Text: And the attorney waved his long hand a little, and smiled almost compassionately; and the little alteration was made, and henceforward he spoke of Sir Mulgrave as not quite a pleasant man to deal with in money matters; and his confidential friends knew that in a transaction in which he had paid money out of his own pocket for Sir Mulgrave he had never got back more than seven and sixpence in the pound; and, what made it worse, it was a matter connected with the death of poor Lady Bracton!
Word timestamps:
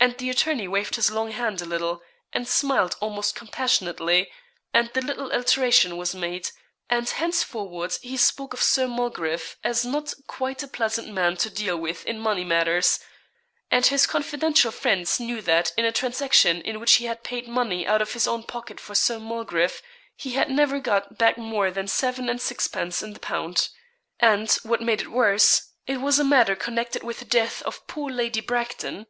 And 0.00 0.18
the 0.18 0.30
attorney 0.30 0.66
waved 0.66 0.96
his 0.96 1.12
long 1.12 1.30
hand 1.30 1.62
a 1.62 1.64
little, 1.64 2.02
and 2.32 2.48
smiled 2.48 2.96
almost 2.98 3.36
compassionately; 3.36 4.32
and 4.74 4.90
the 4.94 5.00
little 5.00 5.30
alteration 5.30 5.96
was 5.96 6.12
made, 6.12 6.50
and 6.90 7.08
henceforward 7.08 7.96
he 8.02 8.16
spoke 8.16 8.52
of 8.52 8.60
Sir 8.60 8.88
Mulgrave 8.88 9.56
as 9.62 9.84
not 9.84 10.12
quite 10.26 10.64
a 10.64 10.66
pleasant 10.66 11.06
man 11.12 11.36
to 11.36 11.50
deal 11.50 11.76
with 11.76 12.04
in 12.04 12.18
money 12.18 12.42
matters; 12.42 12.98
and 13.70 13.86
his 13.86 14.08
confidential 14.08 14.72
friends 14.72 15.20
knew 15.20 15.40
that 15.42 15.70
in 15.76 15.84
a 15.84 15.92
transaction 15.92 16.60
in 16.62 16.80
which 16.80 16.94
he 16.94 17.04
had 17.04 17.22
paid 17.22 17.46
money 17.46 17.86
out 17.86 18.02
of 18.02 18.14
his 18.14 18.26
own 18.26 18.42
pocket 18.42 18.80
for 18.80 18.96
Sir 18.96 19.20
Mulgrave 19.20 19.80
he 20.16 20.32
had 20.32 20.50
never 20.50 20.80
got 20.80 21.16
back 21.16 21.38
more 21.38 21.70
than 21.70 21.86
seven 21.86 22.28
and 22.28 22.40
sixpence 22.40 23.04
in 23.04 23.12
the 23.12 23.20
pound; 23.20 23.68
and, 24.18 24.50
what 24.64 24.80
made 24.82 25.00
it 25.00 25.12
worse, 25.12 25.68
it 25.86 25.98
was 26.00 26.18
a 26.18 26.24
matter 26.24 26.56
connected 26.56 27.04
with 27.04 27.20
the 27.20 27.24
death 27.24 27.62
of 27.62 27.86
poor 27.86 28.10
Lady 28.10 28.40
Bracton! 28.40 29.06